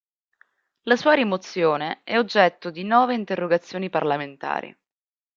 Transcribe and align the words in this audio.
La 0.85 0.95
sua 0.95 1.13
rimozione 1.13 2.01
è 2.03 2.17
oggetto 2.17 2.71
di 2.71 2.83
nove 2.83 3.13
interrogazioni 3.13 3.87
parlamentari. 3.91 4.75